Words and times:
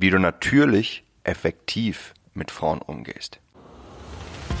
wie 0.00 0.10
du 0.10 0.18
natürlich 0.18 1.02
effektiv 1.24 2.14
mit 2.32 2.52
Frauen 2.52 2.80
umgehst. 2.80 3.40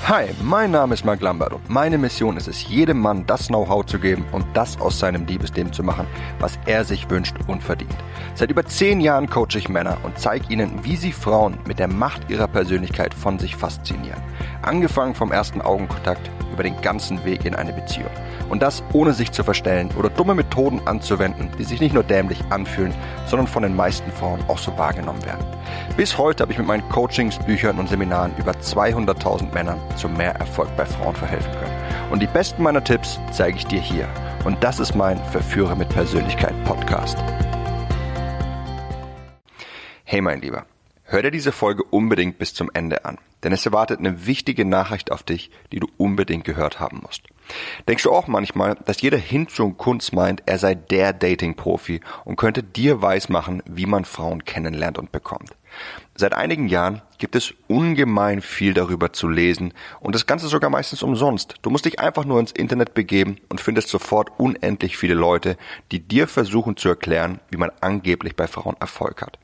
Hi, 0.06 0.26
mein 0.42 0.70
Name 0.72 0.94
ist 0.94 1.04
Mark 1.04 1.20
Lambert 1.20 1.52
und 1.52 1.70
meine 1.70 1.96
Mission 1.96 2.36
ist 2.36 2.48
es, 2.48 2.68
jedem 2.68 2.98
Mann 2.98 3.26
das 3.26 3.46
Know-how 3.46 3.86
zu 3.86 3.98
geben 3.98 4.24
und 4.32 4.44
das 4.54 4.80
aus 4.80 4.98
seinem 4.98 5.26
Liebesleben 5.26 5.72
zu 5.72 5.82
machen, 5.82 6.06
was 6.40 6.58
er 6.66 6.84
sich 6.84 7.08
wünscht 7.08 7.36
und 7.46 7.62
verdient. 7.62 7.96
Seit 8.34 8.50
über 8.50 8.64
zehn 8.64 9.00
Jahren 9.00 9.28
coache 9.28 9.56
ich 9.56 9.68
Männer 9.68 9.98
und 10.02 10.18
zeige 10.18 10.52
ihnen, 10.52 10.84
wie 10.84 10.96
sie 10.96 11.12
Frauen 11.12 11.58
mit 11.66 11.78
der 11.78 11.88
Macht 11.88 12.30
ihrer 12.30 12.48
Persönlichkeit 12.48 13.14
von 13.14 13.38
sich 13.38 13.56
faszinieren. 13.56 14.22
Angefangen 14.62 15.14
vom 15.14 15.32
ersten 15.32 15.60
Augenkontakt 15.60 16.30
über 16.52 16.62
den 16.62 16.80
ganzen 16.80 17.24
Weg 17.24 17.44
in 17.44 17.54
eine 17.54 17.72
Beziehung. 17.72 18.10
Und 18.48 18.62
das 18.62 18.82
ohne 18.92 19.12
sich 19.12 19.30
zu 19.30 19.44
verstellen 19.44 19.90
oder 19.98 20.10
dumme 20.10 20.34
Methoden 20.34 20.80
anzuwenden, 20.86 21.50
die 21.58 21.64
sich 21.64 21.80
nicht 21.80 21.94
nur 21.94 22.02
dämlich 22.02 22.42
anfühlen, 22.50 22.94
sondern 23.26 23.46
von 23.46 23.62
den 23.62 23.76
meisten 23.76 24.10
Frauen 24.12 24.40
auch 24.48 24.58
so 24.58 24.76
wahrgenommen 24.76 25.24
werden. 25.24 25.44
Bis 25.96 26.16
heute 26.18 26.42
habe 26.42 26.52
ich 26.52 26.58
mit 26.58 26.66
meinen 26.66 26.88
Coachings, 26.88 27.38
Büchern 27.38 27.78
und 27.78 27.88
Seminaren 27.88 28.32
über 28.38 28.52
200.000 28.52 29.52
Männern 29.52 29.78
zu 29.96 30.08
mehr 30.08 30.34
Erfolg 30.36 30.68
bei 30.76 30.86
Frauen 30.86 31.14
verhelfen 31.14 31.52
können. 31.52 31.78
Und 32.10 32.20
die 32.20 32.26
besten 32.26 32.62
meiner 32.62 32.82
Tipps 32.82 33.20
zeige 33.30 33.58
ich 33.58 33.66
dir 33.66 33.80
hier. 33.80 34.08
Und 34.44 34.62
das 34.64 34.80
ist 34.80 34.94
mein 34.94 35.22
Verführer 35.26 35.74
mit 35.74 35.88
Persönlichkeit 35.90 36.54
Podcast. 36.64 37.18
Hey 40.10 40.22
mein 40.22 40.40
Lieber, 40.40 40.64
hör 41.04 41.20
dir 41.20 41.30
diese 41.30 41.52
Folge 41.52 41.84
unbedingt 41.84 42.38
bis 42.38 42.54
zum 42.54 42.70
Ende 42.72 43.04
an, 43.04 43.18
denn 43.44 43.52
es 43.52 43.66
erwartet 43.66 43.98
eine 43.98 44.24
wichtige 44.26 44.64
Nachricht 44.64 45.12
auf 45.12 45.22
dich, 45.22 45.50
die 45.70 45.80
du 45.80 45.86
unbedingt 45.98 46.46
gehört 46.46 46.80
haben 46.80 47.00
musst. 47.02 47.24
Denkst 47.86 48.04
du 48.04 48.12
auch 48.12 48.26
manchmal, 48.26 48.76
dass 48.86 49.02
jeder 49.02 49.18
Hinz 49.18 49.60
und 49.60 49.76
Kunst 49.76 50.14
meint, 50.14 50.44
er 50.46 50.58
sei 50.58 50.74
der 50.74 51.12
Dating-Profi 51.12 52.00
und 52.24 52.36
könnte 52.36 52.62
dir 52.62 53.02
weismachen, 53.02 53.62
wie 53.66 53.84
man 53.84 54.06
Frauen 54.06 54.46
kennenlernt 54.46 54.96
und 54.96 55.12
bekommt? 55.12 55.50
Seit 56.14 56.32
einigen 56.32 56.68
Jahren 56.68 57.02
gibt 57.18 57.36
es 57.36 57.52
ungemein 57.66 58.40
viel 58.40 58.72
darüber 58.72 59.12
zu 59.12 59.28
lesen 59.28 59.74
und 60.00 60.14
das 60.14 60.24
Ganze 60.24 60.48
sogar 60.48 60.70
meistens 60.70 61.02
umsonst. 61.02 61.56
Du 61.60 61.68
musst 61.68 61.84
dich 61.84 62.00
einfach 62.00 62.24
nur 62.24 62.40
ins 62.40 62.52
Internet 62.52 62.94
begeben 62.94 63.36
und 63.50 63.60
findest 63.60 63.88
sofort 63.88 64.30
unendlich 64.38 64.96
viele 64.96 65.12
Leute, 65.12 65.58
die 65.92 66.00
dir 66.00 66.28
versuchen 66.28 66.78
zu 66.78 66.88
erklären, 66.88 67.40
wie 67.50 67.58
man 67.58 67.72
angeblich 67.82 68.36
bei 68.36 68.46
Frauen 68.46 68.76
Erfolg 68.80 69.20
hat. 69.20 69.38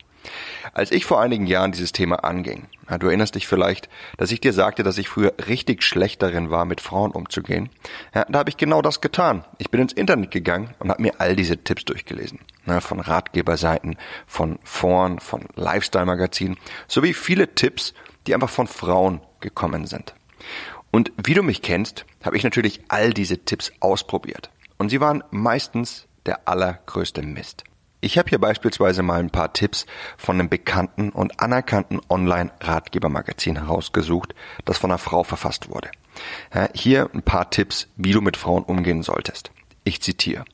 Als 0.73 0.91
ich 0.91 1.05
vor 1.05 1.21
einigen 1.21 1.47
Jahren 1.47 1.73
dieses 1.73 1.93
Thema 1.93 2.25
anging, 2.25 2.67
du 2.99 3.07
erinnerst 3.07 3.35
dich 3.35 3.47
vielleicht, 3.47 3.89
dass 4.17 4.33
ich 4.33 4.41
dir 4.41 4.53
sagte, 4.53 4.83
dass 4.83 4.99
ich 4.99 5.09
früher 5.09 5.35
richtig 5.47 5.83
schlecht 5.83 6.23
darin 6.23 6.51
war, 6.51 6.65
mit 6.65 6.81
Frauen 6.81 7.13
umzugehen. 7.13 7.71
Ja, 8.15 8.25
da 8.29 8.41
habe 8.41 8.51
ich 8.51 8.57
genau 8.57 8.83
das 8.83 9.01
getan. 9.01 9.45
Ich 9.59 9.71
bin 9.71 9.81
ins 9.81 9.93
Internet 9.93 10.31
gegangen 10.31 10.75
und 10.79 10.91
habe 10.91 11.03
mir 11.03 11.21
all 11.21 11.37
diese 11.37 11.59
Tipps 11.59 11.85
durchgelesen. 11.85 12.41
Ja, 12.67 12.81
von 12.81 13.01
Ratgeberseiten, 13.01 13.97
von 14.27 14.59
Foren, 14.65 15.21
von 15.21 15.47
Lifestyle-Magazinen, 15.55 16.57
sowie 16.89 17.15
viele 17.15 17.55
Tipps, 17.55 17.95
die 18.27 18.35
einfach 18.35 18.51
von 18.51 18.67
Frauen 18.67 19.21
gekommen 19.41 19.87
sind. 19.87 20.15
Und 20.91 21.13
wie 21.23 21.35
du 21.35 21.43
mich 21.43 21.61
kennst, 21.61 22.07
habe 22.23 22.37
ich 22.37 22.45
natürlich 22.45 22.81
all 22.89 23.13
diese 23.13 23.39
Tipps 23.45 23.73
ausprobiert. 23.81 24.51
Und 24.79 24.91
sie 24.91 25.01
waren 25.01 25.25
meistens 25.31 26.07
der 26.27 26.49
allergrößte 26.49 27.23
Mist. 27.23 27.65
Ich 28.05 28.19
habe 28.19 28.29
hier 28.29 28.39
beispielsweise 28.39 29.03
mal 29.03 29.19
ein 29.19 29.31
paar 29.31 29.55
Tipps 29.55 29.87
von 30.19 30.39
einem 30.39 30.51
bekannten 30.51 31.09
und 31.09 31.41
anerkannten 31.41 32.03
Online-Ratgebermagazin 32.11 33.57
herausgesucht, 33.57 34.35
das 34.67 34.77
von 34.77 34.91
einer 34.91 34.99
Frau 34.99 35.25
verfasst 35.25 35.71
wurde. 35.71 35.89
Hier 36.75 37.09
ein 37.15 37.23
paar 37.23 37.49
Tipps, 37.49 37.89
wie 37.97 38.13
du 38.13 38.21
mit 38.21 38.37
Frauen 38.37 38.63
umgehen 38.63 39.03
solltest. 39.03 39.53
Ich 39.85 40.03
zitiere. 40.03 40.45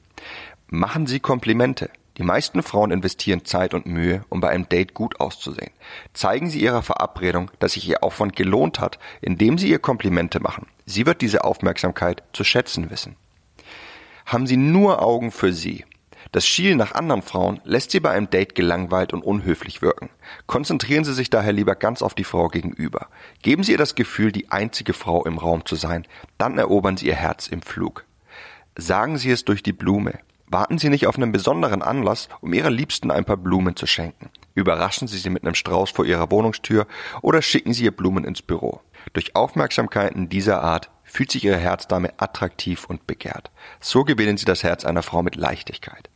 Machen 0.68 1.08
Sie 1.08 1.18
Komplimente. 1.18 1.90
Die 2.18 2.22
meisten 2.22 2.62
Frauen 2.62 2.92
investieren 2.92 3.44
Zeit 3.44 3.74
und 3.74 3.84
Mühe, 3.84 4.24
um 4.28 4.40
bei 4.40 4.50
einem 4.50 4.68
Date 4.68 4.94
gut 4.94 5.18
auszusehen. 5.18 5.72
Zeigen 6.14 6.50
Sie 6.50 6.60
Ihrer 6.60 6.82
Verabredung, 6.82 7.50
dass 7.58 7.72
sich 7.72 7.88
Ihr 7.88 8.04
Aufwand 8.04 8.36
gelohnt 8.36 8.78
hat, 8.78 9.00
indem 9.22 9.58
Sie 9.58 9.70
ihr 9.70 9.80
Komplimente 9.80 10.38
machen. 10.38 10.68
Sie 10.86 11.04
wird 11.04 11.20
diese 11.20 11.42
Aufmerksamkeit 11.42 12.22
zu 12.32 12.44
schätzen 12.44 12.90
wissen. 12.90 13.16
Haben 14.24 14.46
Sie 14.46 14.56
nur 14.56 15.02
Augen 15.02 15.32
für 15.32 15.52
Sie. 15.52 15.84
Das 16.32 16.46
Schielen 16.46 16.78
nach 16.78 16.92
anderen 16.92 17.22
Frauen 17.22 17.60
lässt 17.64 17.90
Sie 17.90 17.98
bei 17.98 18.10
einem 18.10 18.30
Date 18.30 18.54
gelangweilt 18.54 19.12
und 19.12 19.24
unhöflich 19.24 19.82
wirken. 19.82 20.10
Konzentrieren 20.46 21.02
Sie 21.02 21.12
sich 21.12 21.28
daher 21.28 21.52
lieber 21.52 21.74
ganz 21.74 22.02
auf 22.02 22.14
die 22.14 22.24
Frau 22.24 22.46
gegenüber. 22.46 23.08
Geben 23.42 23.64
Sie 23.64 23.72
ihr 23.72 23.78
das 23.78 23.96
Gefühl, 23.96 24.30
die 24.30 24.50
einzige 24.50 24.92
Frau 24.92 25.24
im 25.24 25.38
Raum 25.38 25.66
zu 25.66 25.74
sein, 25.74 26.06
dann 26.38 26.56
erobern 26.56 26.96
Sie 26.96 27.08
ihr 27.08 27.16
Herz 27.16 27.48
im 27.48 27.62
Flug. 27.62 28.04
Sagen 28.76 29.18
Sie 29.18 29.30
es 29.32 29.44
durch 29.44 29.64
die 29.64 29.72
Blume. 29.72 30.20
Warten 30.46 30.78
Sie 30.78 30.88
nicht 30.88 31.08
auf 31.08 31.16
einen 31.16 31.32
besonderen 31.32 31.82
Anlass, 31.82 32.28
um 32.40 32.52
Ihrer 32.52 32.70
Liebsten 32.70 33.10
ein 33.10 33.24
paar 33.24 33.36
Blumen 33.36 33.74
zu 33.74 33.86
schenken. 33.86 34.30
Überraschen 34.54 35.08
Sie 35.08 35.18
sie 35.18 35.30
mit 35.30 35.42
einem 35.42 35.54
Strauß 35.54 35.90
vor 35.90 36.04
Ihrer 36.04 36.30
Wohnungstür 36.30 36.86
oder 37.22 37.42
schicken 37.42 37.72
Sie 37.72 37.84
ihr 37.84 37.96
Blumen 37.96 38.24
ins 38.24 38.42
Büro. 38.42 38.80
Durch 39.12 39.34
Aufmerksamkeiten 39.34 40.28
dieser 40.28 40.62
Art 40.62 40.90
fühlt 41.02 41.32
sich 41.32 41.44
Ihre 41.44 41.56
Herzdame 41.56 42.12
attraktiv 42.18 42.84
und 42.84 43.06
begehrt. 43.06 43.50
So 43.80 44.04
gewinnen 44.04 44.36
Sie 44.36 44.44
das 44.44 44.62
Herz 44.62 44.84
einer 44.84 45.02
Frau 45.02 45.22
mit 45.22 45.34
Leichtigkeit. 45.34 46.08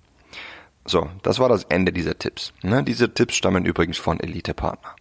So, 0.86 1.08
das 1.22 1.38
war 1.38 1.48
das 1.48 1.64
Ende 1.64 1.92
dieser 1.92 2.18
Tipps. 2.18 2.52
Ne, 2.62 2.82
diese 2.82 3.12
Tipps 3.12 3.36
stammen 3.36 3.64
übrigens 3.64 3.98
von 3.98 4.20
Elite-Partner. 4.20 4.94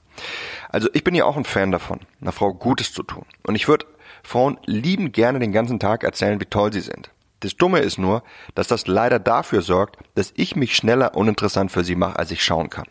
Also 0.69 0.89
ich 0.93 1.03
bin 1.03 1.15
ja 1.15 1.25
auch 1.25 1.37
ein 1.37 1.45
Fan 1.45 1.71
davon, 1.71 1.99
einer 2.21 2.31
Frau 2.31 2.53
Gutes 2.53 2.93
zu 2.93 3.03
tun. 3.03 3.25
Und 3.43 3.55
ich 3.55 3.67
würde 3.67 3.85
Frauen 4.23 4.57
lieben 4.65 5.11
gerne 5.11 5.39
den 5.39 5.51
ganzen 5.51 5.79
Tag 5.79 6.03
erzählen, 6.03 6.39
wie 6.39 6.45
toll 6.45 6.71
sie 6.71 6.81
sind. 6.81 7.09
Das 7.41 7.57
Dumme 7.57 7.79
ist 7.79 7.97
nur, 7.97 8.23
dass 8.55 8.67
das 8.67 8.87
leider 8.87 9.19
dafür 9.19 9.61
sorgt, 9.61 9.97
dass 10.15 10.31
ich 10.37 10.55
mich 10.55 10.75
schneller 10.75 11.15
uninteressant 11.15 11.71
für 11.71 11.83
sie 11.83 11.95
mache, 11.95 12.17
als 12.17 12.31
ich 12.31 12.43
schauen 12.43 12.69
kann. 12.69 12.87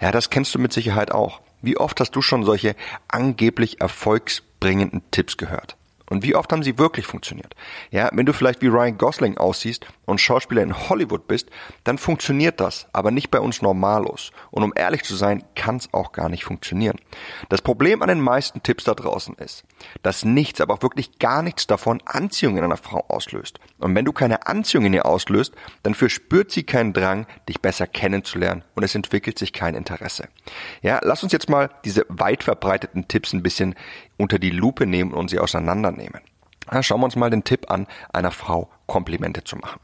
Ja, 0.00 0.10
das 0.10 0.30
kennst 0.30 0.54
du 0.54 0.58
mit 0.58 0.72
Sicherheit 0.72 1.12
auch. 1.12 1.40
Wie 1.62 1.76
oft 1.76 2.00
hast 2.00 2.10
du 2.10 2.20
schon 2.20 2.44
solche 2.44 2.74
angeblich 3.08 3.80
erfolgsbringenden 3.80 5.02
Tipps 5.12 5.36
gehört? 5.36 5.76
Und 6.10 6.22
wie 6.22 6.34
oft 6.34 6.52
haben 6.52 6.62
sie 6.62 6.76
wirklich 6.76 7.06
funktioniert? 7.06 7.54
Ja, 7.90 8.10
wenn 8.12 8.26
du 8.26 8.32
vielleicht 8.32 8.60
wie 8.60 8.66
Ryan 8.66 8.98
Gosling 8.98 9.38
aussiehst 9.38 9.86
und 10.06 10.20
Schauspieler 10.20 10.62
in 10.62 10.88
Hollywood 10.88 11.26
bist, 11.26 11.50
dann 11.84 11.98
funktioniert 11.98 12.60
das, 12.60 12.86
aber 12.92 13.10
nicht 13.10 13.30
bei 13.30 13.40
uns 13.40 13.62
Normalos. 13.62 14.32
Und 14.50 14.62
um 14.62 14.72
ehrlich 14.74 15.04
zu 15.04 15.16
sein, 15.16 15.44
kann 15.54 15.76
es 15.76 15.92
auch 15.92 16.12
gar 16.12 16.28
nicht 16.28 16.44
funktionieren. 16.44 16.98
Das 17.48 17.62
Problem 17.62 18.02
an 18.02 18.08
den 18.08 18.20
meisten 18.20 18.62
Tipps 18.62 18.84
da 18.84 18.94
draußen 18.94 19.34
ist, 19.36 19.64
dass 20.02 20.24
nichts, 20.24 20.60
aber 20.60 20.74
auch 20.74 20.82
wirklich 20.82 21.18
gar 21.18 21.42
nichts 21.42 21.66
davon 21.66 22.02
Anziehung 22.04 22.56
in 22.56 22.64
einer 22.64 22.76
Frau 22.76 23.04
auslöst. 23.08 23.58
Und 23.78 23.94
wenn 23.94 24.04
du 24.04 24.12
keine 24.12 24.46
Anziehung 24.46 24.86
in 24.86 24.94
ihr 24.94 25.06
auslöst, 25.06 25.54
dann 25.82 25.94
verspürt 25.94 26.50
sie 26.50 26.64
keinen 26.64 26.92
Drang, 26.92 27.26
dich 27.48 27.60
besser 27.60 27.86
kennenzulernen 27.86 28.64
und 28.74 28.82
es 28.82 28.94
entwickelt 28.94 29.38
sich 29.38 29.52
kein 29.52 29.74
Interesse. 29.74 30.28
Ja, 30.82 31.00
lass 31.02 31.22
uns 31.22 31.32
jetzt 31.32 31.48
mal 31.48 31.70
diese 31.84 32.06
weit 32.08 32.42
verbreiteten 32.42 33.08
Tipps 33.08 33.32
ein 33.32 33.42
bisschen 33.42 33.74
unter 34.16 34.38
die 34.38 34.50
Lupe 34.50 34.86
nehmen 34.86 35.12
und 35.12 35.30
sie 35.30 35.38
auseinandernehmen. 35.38 36.20
Ja, 36.72 36.82
schauen 36.82 37.00
wir 37.00 37.04
uns 37.04 37.16
mal 37.16 37.30
den 37.30 37.44
Tipp 37.44 37.70
an, 37.70 37.86
einer 38.12 38.30
Frau 38.30 38.70
Komplimente 38.86 39.44
zu 39.44 39.56
machen. 39.56 39.80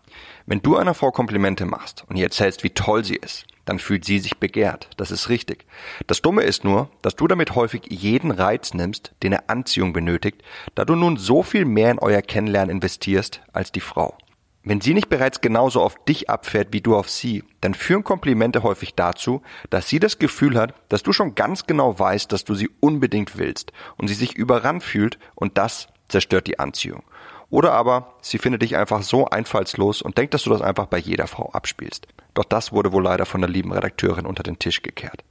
Wenn 0.47 0.63
du 0.63 0.77
einer 0.77 0.95
Frau 0.95 1.11
Komplimente 1.11 1.67
machst 1.67 2.05
und 2.09 2.17
ihr 2.17 2.25
erzählst, 2.25 2.65
wie 2.65 2.71
toll 2.71 3.05
sie 3.05 3.17
ist, 3.17 3.47
dann 3.65 3.79
fühlt 3.79 4.05
sie 4.05 4.19
sich 4.19 4.39
begehrt. 4.39 4.89
Das 4.97 5.11
ist 5.11 5.29
richtig. 5.29 5.67
Das 6.07 6.23
Dumme 6.23 6.43
ist 6.43 6.65
nur, 6.65 6.91
dass 7.03 7.17
du 7.17 7.29
damit 7.29 7.55
häufig 7.55 7.83
jeden 7.89 8.31
Reiz 8.31 8.75
nimmst, 8.75 9.13
den 9.23 9.33
er 9.33 9.49
Anziehung 9.49 9.93
benötigt, 9.93 10.43
da 10.75 10.85
du 10.85 10.97
nun 10.97 11.17
so 11.17 11.43
viel 11.43 11.65
mehr 11.65 11.91
in 11.91 11.99
euer 11.99 12.23
Kennenlernen 12.23 12.77
investierst 12.77 13.43
als 13.53 13.71
die 13.71 13.81
Frau. 13.81 14.17
Wenn 14.63 14.83
sie 14.83 14.93
nicht 14.93 15.09
bereits 15.09 15.41
genauso 15.41 15.81
auf 15.81 15.95
dich 16.05 16.29
abfährt 16.29 16.73
wie 16.73 16.83
du 16.83 16.95
auf 16.95 17.09
sie, 17.09 17.45
dann 17.63 17.73
führen 17.73 18.05
Komplimente 18.05 18.63
häufig 18.63 18.95
dazu, 18.95 19.41
dass 19.71 19.89
sie 19.89 20.01
das 20.01 20.19
Gefühl 20.19 20.59
hat, 20.59 20.75
dass 20.91 21.03
du 21.03 21.13
schon 21.13 21.35
ganz 21.35 21.67
genau 21.67 21.99
weißt, 21.99 22.31
dass 22.31 22.45
du 22.45 22.55
sie 22.55 22.69
unbedingt 22.81 23.39
willst 23.39 23.73
und 23.97 24.09
sie 24.09 24.15
sich 24.15 24.35
überrannt 24.35 24.83
fühlt 24.83 25.19
und 25.35 25.57
das 25.57 25.89
zerstört 26.11 26.47
die 26.47 26.59
Anziehung. 26.59 27.03
Oder 27.51 27.73
aber 27.73 28.15
sie 28.21 28.39
findet 28.39 28.63
dich 28.63 28.77
einfach 28.77 29.03
so 29.03 29.27
einfallslos 29.27 30.03
und 30.03 30.17
denkt, 30.19 30.35
dass 30.35 30.45
du 30.45 30.51
das 30.51 30.63
einfach 30.63 30.87
bei 30.87 30.99
jeder 30.99 31.27
Frau 31.27 31.51
abspielst. 31.51 32.07
Doch 32.35 32.45
das 32.45 32.73
wurde 32.73 32.93
wohl 32.93 33.03
leider 33.03 33.27
von 33.27 33.41
der 33.41 33.51
lieben 33.51 33.73
Redakteurin 33.73 34.27
unter 34.27 34.45
den 34.45 34.59
Tisch 34.59 34.83
gekehrt. 34.83 35.25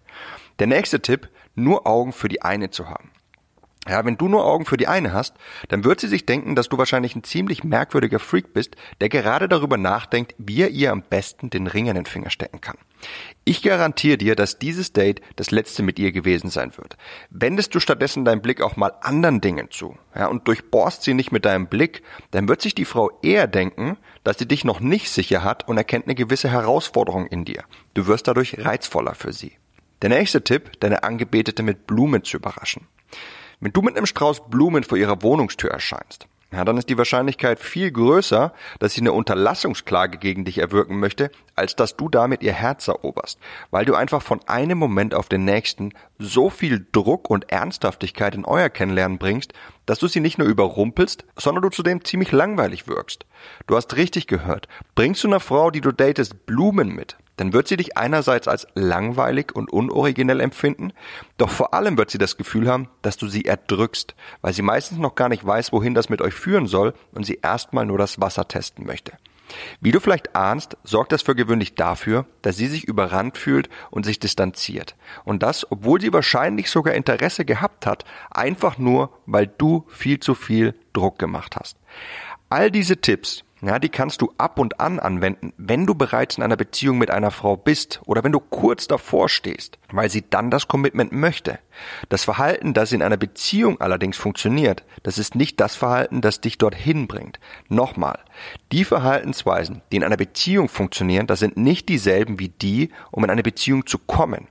Der 0.59 0.67
nächste 0.67 1.01
Tipp, 1.01 1.29
nur 1.55 1.87
Augen 1.87 2.11
für 2.11 2.27
die 2.27 2.41
eine 2.41 2.69
zu 2.69 2.89
haben. 2.89 3.11
Ja, 3.89 4.05
wenn 4.05 4.17
du 4.17 4.27
nur 4.27 4.45
Augen 4.45 4.65
für 4.65 4.77
die 4.77 4.87
eine 4.87 5.13
hast, 5.13 5.33
dann 5.67 5.83
wird 5.83 5.99
sie 5.99 6.07
sich 6.07 6.27
denken, 6.27 6.55
dass 6.55 6.69
du 6.69 6.77
wahrscheinlich 6.77 7.15
ein 7.15 7.23
ziemlich 7.23 7.63
merkwürdiger 7.63 8.19
Freak 8.19 8.53
bist, 8.53 8.75
der 9.01 9.09
gerade 9.09 9.49
darüber 9.49 9.77
nachdenkt, 9.77 10.35
wie 10.37 10.61
er 10.61 10.69
ihr 10.69 10.91
am 10.91 11.01
besten 11.01 11.49
den 11.49 11.65
Ring 11.65 11.87
in 11.87 11.95
den 11.95 12.05
Finger 12.05 12.29
stecken 12.29 12.61
kann. 12.61 12.77
Ich 13.45 13.63
garantiere 13.63 14.19
dir, 14.19 14.35
dass 14.35 14.59
dieses 14.59 14.93
Date 14.93 15.21
das 15.37 15.49
letzte 15.49 15.81
mit 15.81 15.97
ihr 15.97 16.11
gewesen 16.11 16.51
sein 16.51 16.77
wird. 16.77 16.97
Wendest 17.31 17.73
du 17.73 17.79
stattdessen 17.79 18.25
deinen 18.25 18.43
Blick 18.43 18.61
auch 18.61 18.75
mal 18.75 18.93
anderen 19.01 19.41
Dingen 19.41 19.71
zu, 19.71 19.97
ja, 20.13 20.27
und 20.27 20.47
durchbohrst 20.47 21.01
sie 21.01 21.15
nicht 21.15 21.31
mit 21.31 21.45
deinem 21.45 21.65
Blick, 21.65 22.03
dann 22.29 22.47
wird 22.47 22.61
sich 22.61 22.75
die 22.75 22.85
Frau 22.85 23.09
eher 23.23 23.47
denken, 23.47 23.97
dass 24.23 24.37
sie 24.37 24.47
dich 24.47 24.65
noch 24.65 24.81
nicht 24.81 25.09
sicher 25.09 25.43
hat 25.43 25.67
und 25.67 25.77
erkennt 25.77 26.05
eine 26.05 26.15
gewisse 26.15 26.49
Herausforderung 26.49 27.25
in 27.25 27.43
dir. 27.43 27.63
Du 27.95 28.05
wirst 28.05 28.27
dadurch 28.27 28.63
reizvoller 28.63 29.15
für 29.15 29.33
sie. 29.33 29.53
Der 30.03 30.09
nächste 30.09 30.43
Tipp, 30.43 30.79
deine 30.79 31.01
Angebetete 31.01 31.63
mit 31.63 31.87
Blumen 31.87 32.23
zu 32.23 32.37
überraschen. 32.37 32.85
Wenn 33.61 33.73
du 33.73 33.81
mit 33.81 33.97
einem 33.97 34.05
Strauß 34.05 34.49
Blumen 34.49 34.85
vor 34.85 34.97
ihrer 34.97 35.21
Wohnungstür 35.21 35.69
erscheinst, 35.69 36.27
ja, 36.51 36.63
dann 36.63 36.77
ist 36.77 36.89
die 36.89 36.97
Wahrscheinlichkeit 36.97 37.59
viel 37.59 37.91
größer, 37.91 38.53
dass 38.79 38.93
sie 38.93 39.01
eine 39.01 39.11
Unterlassungsklage 39.11 40.17
gegen 40.17 40.45
dich 40.45 40.57
erwirken 40.57 40.97
möchte, 40.97 41.29
als 41.55 41.75
dass 41.75 41.95
du 41.95 42.09
damit 42.09 42.41
ihr 42.41 42.53
Herz 42.53 42.87
eroberst, 42.87 43.37
weil 43.69 43.85
du 43.85 43.93
einfach 43.93 44.23
von 44.23 44.39
einem 44.47 44.77
Moment 44.77 45.13
auf 45.13 45.27
den 45.27 45.43
nächsten 45.43 45.93
so 46.17 46.49
viel 46.49 46.87
Druck 46.91 47.29
und 47.29 47.51
Ernsthaftigkeit 47.51 48.33
in 48.33 48.45
euer 48.45 48.69
Kennenlernen 48.69 49.19
bringst, 49.19 49.53
dass 49.85 49.99
du 49.99 50.07
sie 50.07 50.21
nicht 50.21 50.39
nur 50.39 50.47
überrumpelst, 50.47 51.25
sondern 51.35 51.61
du 51.61 51.69
zudem 51.69 52.03
ziemlich 52.03 52.31
langweilig 52.31 52.87
wirkst. 52.87 53.25
Du 53.67 53.75
hast 53.75 53.95
richtig 53.97 54.25
gehört. 54.25 54.67
Bringst 54.95 55.23
du 55.23 55.27
einer 55.27 55.41
Frau, 55.41 55.69
die 55.69 55.81
du 55.81 55.91
datest, 55.91 56.47
Blumen 56.47 56.95
mit, 56.95 57.17
dann 57.39 57.53
wird 57.53 57.69
sie 57.69 57.77
dich 57.77 57.97
einerseits 57.97 58.49
als 58.49 58.67
langweilig 58.75 59.55
und 59.55 59.71
unoriginell 59.71 60.41
empfinden, 60.41 60.91
doch 61.37 61.49
vor 61.49 61.73
allem 61.73 61.97
wird 61.97 62.11
sie 62.11 62.17
das 62.17 62.35
Gefühl 62.35 62.69
haben, 62.69 62.89
dass 63.01 63.15
du 63.15 63.29
sie 63.29 63.45
erdrückst, 63.45 64.13
weil 64.41 64.53
sie 64.53 64.61
meistens 64.61 64.99
noch 64.99 65.15
gar 65.15 65.29
nicht 65.29 65.45
weiß, 65.45 65.71
wohin 65.71 65.93
das 65.93 66.09
mit 66.09 66.21
euch 66.21 66.33
führen 66.33 66.67
soll 66.67 66.93
und 67.13 67.25
sie 67.25 67.39
erstmal 67.41 67.85
nur 67.85 67.97
das 67.97 68.19
Wasser 68.19 68.47
testen 68.47 68.85
möchte. 68.85 69.13
Wie 69.79 69.91
du 69.91 70.01
vielleicht 70.01 70.35
ahnst, 70.35 70.77
sorgt 70.83 71.13
das 71.13 71.21
für 71.21 71.33
gewöhnlich 71.33 71.75
dafür, 71.75 72.25
dass 72.41 72.57
sie 72.57 72.67
sich 72.67 72.83
überrannt 72.83 73.37
fühlt 73.37 73.69
und 73.89 74.05
sich 74.05 74.19
distanziert. 74.19 74.95
Und 75.23 75.41
das, 75.41 75.69
obwohl 75.71 76.01
sie 76.01 76.13
wahrscheinlich 76.13 76.69
sogar 76.69 76.93
Interesse 76.93 77.45
gehabt 77.45 77.85
hat, 77.85 78.03
einfach 78.29 78.77
nur, 78.77 79.11
weil 79.25 79.47
du 79.47 79.85
viel 79.87 80.19
zu 80.19 80.35
viel 80.35 80.75
Druck 80.91 81.17
gemacht 81.19 81.55
hast. 81.55 81.77
All 82.49 82.69
diese 82.69 82.97
Tipps 82.97 83.43
ja, 83.61 83.77
die 83.77 83.89
kannst 83.89 84.21
du 84.21 84.33
ab 84.37 84.57
und 84.57 84.79
an 84.79 84.99
anwenden, 84.99 85.53
wenn 85.57 85.85
du 85.85 85.93
bereits 85.93 86.37
in 86.37 86.43
einer 86.43 86.55
Beziehung 86.55 86.97
mit 86.97 87.11
einer 87.11 87.31
Frau 87.31 87.57
bist 87.57 87.99
oder 88.05 88.23
wenn 88.23 88.31
du 88.31 88.39
kurz 88.39 88.87
davor 88.87 89.27
stehst, 89.27 89.77
weil 89.91 90.09
sie 90.09 90.23
dann 90.29 90.49
das 90.49 90.67
Commitment 90.69 91.11
möchte. 91.11 91.59
Das 92.07 92.23
Verhalten, 92.23 92.73
das 92.73 92.93
in 92.93 93.01
einer 93.01 93.17
Beziehung 93.17 93.81
allerdings 93.81 94.17
funktioniert, 94.17 94.85
das 95.03 95.17
ist 95.17 95.35
nicht 95.35 95.59
das 95.59 95.75
Verhalten, 95.75 96.21
das 96.21 96.39
dich 96.39 96.57
dorthin 96.57 97.07
bringt. 97.07 97.39
Nochmal, 97.67 98.19
die 98.71 98.85
Verhaltensweisen, 98.85 99.81
die 99.91 99.97
in 99.97 100.03
einer 100.03 100.17
Beziehung 100.17 100.69
funktionieren, 100.69 101.27
das 101.27 101.39
sind 101.39 101.57
nicht 101.57 101.89
dieselben 101.89 102.39
wie 102.39 102.49
die, 102.49 102.91
um 103.11 103.25
in 103.25 103.29
eine 103.29 103.43
Beziehung 103.43 103.85
zu 103.85 103.97
kommen. 103.97 104.47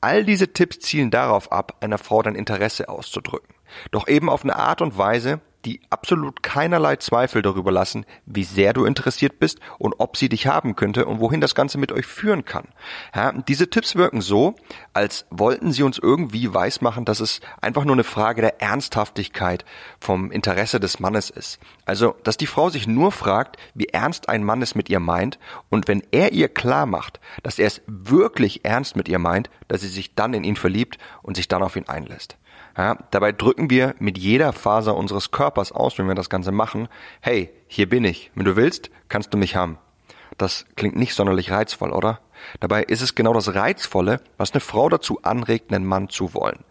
All 0.00 0.24
diese 0.24 0.52
Tipps 0.52 0.80
zielen 0.80 1.12
darauf 1.12 1.52
ab, 1.52 1.76
einer 1.80 1.98
Frau 1.98 2.22
dein 2.22 2.34
Interesse 2.34 2.88
auszudrücken. 2.88 3.54
Doch 3.92 4.08
eben 4.08 4.28
auf 4.28 4.42
eine 4.42 4.56
Art 4.56 4.82
und 4.82 4.98
Weise, 4.98 5.40
die 5.64 5.80
absolut 5.90 6.42
keinerlei 6.42 6.96
Zweifel 6.96 7.42
darüber 7.42 7.70
lassen, 7.70 8.04
wie 8.26 8.44
sehr 8.44 8.72
du 8.72 8.84
interessiert 8.84 9.38
bist 9.38 9.60
und 9.78 9.94
ob 9.98 10.16
sie 10.16 10.28
dich 10.28 10.46
haben 10.46 10.76
könnte 10.76 11.06
und 11.06 11.20
wohin 11.20 11.40
das 11.40 11.54
Ganze 11.54 11.78
mit 11.78 11.92
euch 11.92 12.06
führen 12.06 12.44
kann. 12.44 12.68
Ja, 13.14 13.32
diese 13.32 13.70
Tipps 13.70 13.94
wirken 13.94 14.20
so, 14.20 14.54
als 14.92 15.26
wollten 15.30 15.72
sie 15.72 15.82
uns 15.82 15.98
irgendwie 15.98 16.52
weismachen, 16.52 17.04
dass 17.04 17.20
es 17.20 17.40
einfach 17.60 17.84
nur 17.84 17.94
eine 17.94 18.04
Frage 18.04 18.42
der 18.42 18.60
Ernsthaftigkeit 18.60 19.64
vom 20.00 20.30
Interesse 20.30 20.80
des 20.80 21.00
Mannes 21.00 21.30
ist. 21.30 21.58
Also, 21.84 22.16
dass 22.24 22.36
die 22.36 22.46
Frau 22.46 22.70
sich 22.70 22.86
nur 22.86 23.12
fragt, 23.12 23.56
wie 23.74 23.86
ernst 23.86 24.28
ein 24.28 24.44
Mann 24.44 24.62
es 24.62 24.74
mit 24.74 24.88
ihr 24.88 25.00
meint 25.00 25.38
und 25.70 25.88
wenn 25.88 26.02
er 26.10 26.32
ihr 26.32 26.48
klar 26.48 26.86
macht, 26.86 27.20
dass 27.42 27.58
er 27.58 27.66
es 27.66 27.82
wirklich 27.86 28.64
ernst 28.64 28.96
mit 28.96 29.08
ihr 29.08 29.18
meint, 29.18 29.50
dass 29.68 29.80
sie 29.80 29.88
sich 29.88 30.14
dann 30.14 30.34
in 30.34 30.44
ihn 30.44 30.56
verliebt 30.56 30.98
und 31.22 31.36
sich 31.36 31.48
dann 31.48 31.62
auf 31.62 31.76
ihn 31.76 31.88
einlässt. 31.88 32.36
Ja, 32.76 32.96
dabei 33.10 33.32
drücken 33.32 33.68
wir 33.68 33.94
mit 33.98 34.16
jeder 34.16 34.52
Faser 34.52 34.96
unseres 34.96 35.30
Körpers 35.30 35.72
aus, 35.72 35.98
wenn 35.98 36.08
wir 36.08 36.14
das 36.14 36.30
Ganze 36.30 36.52
machen, 36.52 36.88
hey, 37.20 37.50
hier 37.66 37.88
bin 37.88 38.04
ich. 38.04 38.30
Wenn 38.34 38.46
du 38.46 38.56
willst, 38.56 38.90
kannst 39.08 39.34
du 39.34 39.38
mich 39.38 39.56
haben. 39.56 39.78
Das 40.38 40.64
klingt 40.76 40.96
nicht 40.96 41.14
sonderlich 41.14 41.50
reizvoll, 41.50 41.92
oder? 41.92 42.20
Dabei 42.60 42.82
ist 42.82 43.02
es 43.02 43.14
genau 43.14 43.34
das 43.34 43.54
Reizvolle, 43.54 44.20
was 44.38 44.52
eine 44.52 44.60
Frau 44.60 44.88
dazu 44.88 45.20
anregt, 45.22 45.72
einen 45.72 45.84
Mann 45.84 46.08
zu 46.08 46.34
wollen. 46.34 46.64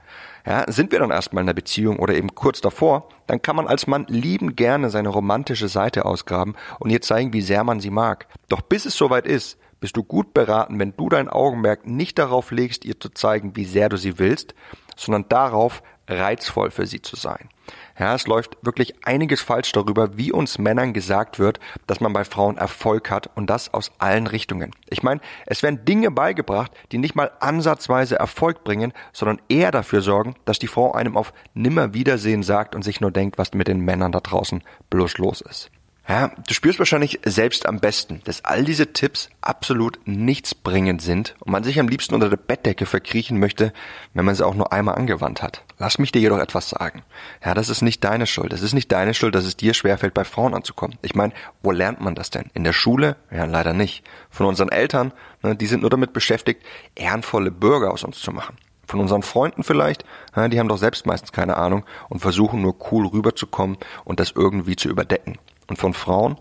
Ja, 0.46 0.70
sind 0.72 0.92
wir 0.92 1.00
dann 1.00 1.12
erstmal 1.12 1.44
in 1.44 1.50
einer 1.50 1.54
Beziehung 1.54 2.00
oder 2.00 2.16
eben 2.16 2.34
kurz 2.34 2.62
davor, 2.62 3.08
dann 3.28 3.44
kann 3.44 3.56
man 3.56 3.68
als 3.68 3.86
Mann 3.86 4.06
lieben 4.08 4.56
gerne 4.56 4.90
seine 4.90 5.10
romantische 5.10 5.68
Seite 5.68 6.06
ausgraben 6.06 6.56
und 6.80 6.90
ihr 6.90 7.02
zeigen, 7.02 7.32
wie 7.32 7.42
sehr 7.42 7.64
man 7.64 7.80
sie 7.80 7.92
mag. 7.92 8.28
Doch 8.50 8.62
bis 8.62 8.86
es 8.86 8.98
soweit 8.98 9.28
ist, 9.28 9.60
bist 9.82 9.98
du 9.98 10.04
gut 10.04 10.34
beraten, 10.34 10.80
wenn 10.80 10.96
du 10.96 11.10
dein 11.10 11.28
Augenmerk 11.28 11.86
nicht 11.86 12.18
darauf 12.18 12.52
legst, 12.52 12.86
ihr 12.86 12.98
zu 12.98 13.10
zeigen, 13.10 13.56
wie 13.58 13.66
sehr 13.66 13.90
du 13.90 13.98
sie 13.98 14.20
willst, 14.20 14.56
sondern 14.96 15.28
darauf, 15.28 15.84
reizvoll 16.08 16.72
für 16.72 16.86
sie 16.86 17.02
zu 17.02 17.16
sein. 17.16 17.50
Ja, 17.98 18.16
es 18.16 18.28
läuft 18.28 18.58
wirklich 18.62 19.06
einiges 19.06 19.42
falsch 19.42 19.72
darüber, 19.72 20.18
wie 20.18 20.32
uns 20.32 20.58
Männern 20.58 20.94
gesagt 20.94 21.40
wird, 21.40 21.60
dass 21.88 22.00
man 22.00 22.14
bei 22.14 22.24
Frauen 22.24 22.58
Erfolg 22.58 23.10
hat 23.10 23.30
und 23.36 23.50
das 23.50 23.74
aus 23.74 23.92
allen 23.98 24.28
Richtungen. 24.28 24.72
Ich 24.90 25.04
meine, 25.04 25.22
es 25.46 25.64
werden 25.64 25.86
Dinge 25.86 26.12
beigebracht, 26.12 26.72
die 26.92 26.98
nicht 26.98 27.16
mal 27.16 27.32
ansatzweise 27.40 28.18
Erfolg 28.18 28.64
bringen, 28.64 28.94
sondern 29.14 29.42
eher 29.50 29.72
dafür 29.72 30.02
sorgen, 30.02 30.36
dass 30.46 30.60
die 30.60 30.68
Frau 30.68 30.92
einem 30.92 31.16
auf 31.16 31.34
Nimmerwiedersehen 31.54 32.44
sagt 32.44 32.76
und 32.76 32.84
sich 32.84 33.02
nur 33.02 33.12
denkt, 33.12 33.38
was 33.38 33.54
mit 33.54 33.68
den 33.68 33.80
Männern 33.80 34.12
da 34.12 34.20
draußen 34.20 34.64
bloß 34.90 35.18
los 35.18 35.42
ist. 35.42 35.72
Ja, 36.12 36.30
du 36.46 36.54
spürst 36.54 36.78
wahrscheinlich 36.78 37.22
selbst 37.24 37.66
am 37.66 37.80
besten, 37.80 38.20
dass 38.26 38.44
all 38.44 38.66
diese 38.66 38.92
Tipps 38.92 39.30
absolut 39.40 39.98
nichtsbringend 40.04 41.02
sind 41.02 41.36
und 41.40 41.54
man 41.54 41.64
sich 41.64 41.80
am 41.80 41.88
liebsten 41.88 42.14
unter 42.14 42.28
der 42.28 42.36
Bettdecke 42.36 42.86
verkriechen 42.86 43.40
möchte, 43.40 43.72
wenn 44.14 44.26
man 44.26 44.36
sie 44.36 44.46
auch 44.46 44.54
nur 44.54 44.74
einmal 44.74 44.96
angewandt 44.96 45.42
hat. 45.42 45.64
Lass 45.78 46.00
mich 46.00 46.12
dir 46.12 46.20
jedoch 46.20 46.40
etwas 46.40 46.68
sagen. 46.68 47.04
Ja, 47.46 47.54
das 47.54 47.70
ist 47.70 47.82
nicht 47.82 48.04
deine 48.04 48.28
Schuld. 48.28 48.52
Es 48.52 48.62
ist 48.62 48.74
nicht 48.74 48.92
deine 48.92 49.14
Schuld, 49.14 49.36
dass 49.36 49.46
es 49.46 49.56
dir 49.56 49.74
schwerfällt, 49.74 50.14
bei 50.14 50.26
Frauen 50.26 50.54
anzukommen. 50.54 51.00
Ich 51.02 51.16
meine, 51.16 51.32
wo 51.64 51.72
lernt 51.72 52.02
man 52.02 52.14
das 52.14 52.30
denn? 52.30 52.52
In 52.54 52.66
der 52.66 52.74
Schule? 52.74 53.16
Ja, 53.32 53.46
leider 53.46 53.72
nicht. 53.72 54.04
Von 54.30 54.48
unseren 54.48 54.68
Eltern, 54.68 55.14
ne, 55.44 55.56
die 55.56 55.68
sind 55.68 55.80
nur 55.80 55.90
damit 55.90 56.12
beschäftigt, 56.12 56.62
ehrenvolle 56.94 57.52
Bürger 57.52 57.94
aus 57.94 58.04
uns 58.04 58.20
zu 58.20 58.34
machen 58.34 58.58
von 58.92 59.00
unseren 59.00 59.24
Freunden 59.24 59.64
vielleicht, 59.64 60.06
die 60.36 60.60
haben 60.60 60.68
doch 60.68 60.78
selbst 60.78 61.06
meistens 61.06 61.32
keine 61.32 61.58
Ahnung 61.58 61.84
und 62.10 62.20
versuchen 62.20 62.62
nur 62.62 62.76
cool 62.92 63.08
rüberzukommen 63.08 63.78
und 64.04 64.20
das 64.20 64.32
irgendwie 64.36 64.76
zu 64.76 64.90
überdecken 64.90 65.38
und 65.72 65.78
von 65.78 65.94
Frauen, 65.94 66.38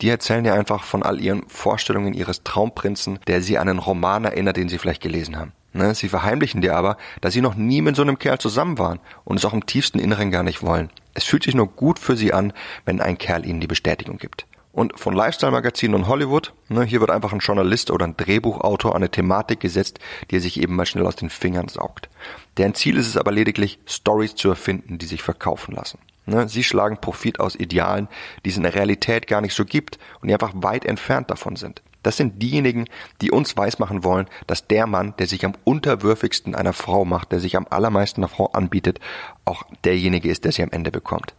die 0.00 0.08
erzählen 0.08 0.44
ja 0.44 0.54
einfach 0.54 0.82
von 0.84 1.02
all 1.02 1.20
ihren 1.20 1.46
Vorstellungen 1.48 2.14
ihres 2.14 2.42
Traumprinzen, 2.42 3.18
der 3.26 3.42
sie 3.42 3.58
an 3.58 3.68
einen 3.68 3.78
Roman 3.78 4.24
erinnert, 4.24 4.56
den 4.56 4.70
sie 4.70 4.78
vielleicht 4.78 5.02
gelesen 5.02 5.36
haben. 5.36 5.52
Ne, 5.74 5.94
sie 5.94 6.08
verheimlichen 6.08 6.60
dir 6.60 6.76
aber, 6.76 6.96
dass 7.20 7.34
sie 7.34 7.40
noch 7.40 7.56
nie 7.56 7.82
mit 7.82 7.96
so 7.96 8.02
einem 8.02 8.18
Kerl 8.18 8.38
zusammen 8.38 8.78
waren 8.78 9.00
und 9.24 9.38
es 9.38 9.44
auch 9.44 9.52
im 9.52 9.66
tiefsten 9.66 9.98
Inneren 9.98 10.30
gar 10.30 10.44
nicht 10.44 10.62
wollen. 10.62 10.88
Es 11.14 11.24
fühlt 11.24 11.42
sich 11.42 11.54
nur 11.54 11.66
gut 11.66 11.98
für 11.98 12.16
sie 12.16 12.32
an, 12.32 12.52
wenn 12.84 13.00
ein 13.00 13.18
Kerl 13.18 13.44
ihnen 13.44 13.60
die 13.60 13.66
Bestätigung 13.66 14.18
gibt. 14.18 14.46
Und 14.74 14.98
von 14.98 15.14
Lifestyle-Magazinen 15.14 15.94
und 15.94 16.08
Hollywood, 16.08 16.52
ne, 16.68 16.82
hier 16.82 16.98
wird 16.98 17.12
einfach 17.12 17.32
ein 17.32 17.38
Journalist 17.38 17.92
oder 17.92 18.06
ein 18.06 18.16
Drehbuchautor 18.16 18.90
an 18.90 19.02
eine 19.02 19.08
Thematik 19.08 19.60
gesetzt, 19.60 20.00
die 20.30 20.36
er 20.36 20.40
sich 20.40 20.60
eben 20.60 20.74
mal 20.74 20.84
schnell 20.84 21.06
aus 21.06 21.14
den 21.14 21.30
Fingern 21.30 21.68
saugt. 21.68 22.08
Deren 22.56 22.74
Ziel 22.74 22.96
ist 22.96 23.06
es 23.06 23.16
aber 23.16 23.30
lediglich, 23.30 23.78
Stories 23.86 24.34
zu 24.34 24.48
erfinden, 24.48 24.98
die 24.98 25.06
sich 25.06 25.22
verkaufen 25.22 25.76
lassen. 25.76 26.00
Ne, 26.26 26.48
sie 26.48 26.64
schlagen 26.64 27.00
Profit 27.00 27.38
aus 27.38 27.54
Idealen, 27.54 28.08
die 28.44 28.50
es 28.50 28.56
in 28.56 28.64
der 28.64 28.74
Realität 28.74 29.28
gar 29.28 29.40
nicht 29.40 29.54
so 29.54 29.64
gibt 29.64 30.00
und 30.20 30.26
die 30.26 30.34
einfach 30.34 30.54
weit 30.56 30.84
entfernt 30.84 31.30
davon 31.30 31.54
sind. 31.54 31.80
Das 32.04 32.16
sind 32.16 32.40
diejenigen, 32.40 32.84
die 33.20 33.32
uns 33.32 33.56
weismachen 33.56 34.04
wollen, 34.04 34.26
dass 34.46 34.68
der 34.68 34.86
Mann, 34.86 35.14
der 35.18 35.26
sich 35.26 35.44
am 35.44 35.54
unterwürfigsten 35.64 36.54
einer 36.54 36.72
Frau 36.72 37.04
macht, 37.04 37.32
der 37.32 37.40
sich 37.40 37.56
am 37.56 37.66
allermeisten 37.68 38.20
einer 38.20 38.28
Frau 38.28 38.46
anbietet, 38.46 39.00
auch 39.44 39.64
derjenige 39.84 40.30
ist, 40.30 40.44
der 40.44 40.52
sie 40.52 40.62
am 40.62 40.70
Ende 40.70 40.92
bekommt. 40.92 41.34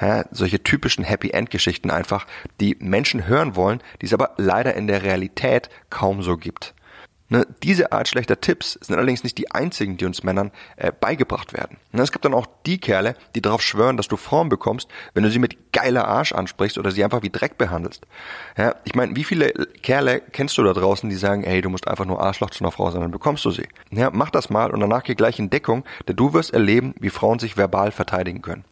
Ja, 0.00 0.24
solche 0.30 0.62
typischen 0.62 1.04
Happy 1.04 1.30
End 1.30 1.50
Geschichten 1.50 1.90
einfach, 1.90 2.26
die 2.60 2.76
Menschen 2.80 3.26
hören 3.26 3.56
wollen, 3.56 3.80
die 4.02 4.06
es 4.06 4.12
aber 4.12 4.34
leider 4.36 4.74
in 4.74 4.86
der 4.86 5.02
Realität 5.02 5.70
kaum 5.88 6.22
so 6.22 6.36
gibt. 6.36 6.74
Ne, 7.30 7.46
diese 7.62 7.92
Art 7.92 8.08
schlechter 8.08 8.40
Tipps 8.40 8.78
sind 8.80 8.96
allerdings 8.96 9.22
nicht 9.22 9.36
die 9.36 9.50
einzigen, 9.50 9.98
die 9.98 10.06
uns 10.06 10.22
Männern 10.22 10.50
äh, 10.76 10.90
beigebracht 10.92 11.52
werden. 11.52 11.76
Ne, 11.92 12.02
es 12.02 12.10
gibt 12.10 12.24
dann 12.24 12.32
auch 12.32 12.46
die 12.64 12.78
Kerle, 12.78 13.16
die 13.34 13.42
darauf 13.42 13.60
schwören, 13.60 13.98
dass 13.98 14.08
du 14.08 14.16
Frauen 14.16 14.48
bekommst, 14.48 14.88
wenn 15.12 15.24
du 15.24 15.30
sie 15.30 15.38
mit 15.38 15.72
geiler 15.72 16.08
Arsch 16.08 16.32
ansprichst 16.32 16.78
oder 16.78 16.90
sie 16.90 17.04
einfach 17.04 17.22
wie 17.22 17.28
Dreck 17.28 17.58
behandelst. 17.58 18.06
Ja, 18.56 18.76
ich 18.84 18.94
meine, 18.94 19.14
wie 19.14 19.24
viele 19.24 19.52
Kerle 19.82 20.20
kennst 20.20 20.56
du 20.56 20.62
da 20.62 20.72
draußen, 20.72 21.10
die 21.10 21.16
sagen, 21.16 21.42
hey, 21.42 21.60
du 21.60 21.68
musst 21.68 21.86
einfach 21.86 22.06
nur 22.06 22.22
Arschloch 22.22 22.50
zu 22.50 22.64
einer 22.64 22.72
Frau 22.72 22.90
sein, 22.90 23.02
dann 23.02 23.10
bekommst 23.10 23.44
du 23.44 23.50
sie. 23.50 23.68
Ja, 23.90 24.08
mach 24.10 24.30
das 24.30 24.48
mal 24.48 24.70
und 24.70 24.80
danach 24.80 25.02
geh 25.02 25.14
gleich 25.14 25.38
in 25.38 25.50
Deckung, 25.50 25.84
denn 26.06 26.16
du 26.16 26.32
wirst 26.32 26.54
erleben, 26.54 26.94
wie 26.98 27.10
Frauen 27.10 27.38
sich 27.38 27.58
verbal 27.58 27.92
verteidigen 27.92 28.40
können. 28.40 28.64